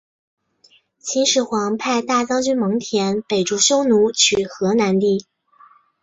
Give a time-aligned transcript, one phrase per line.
[0.97, 5.27] 秦始皇派大将蒙恬北逐匈奴取河南地。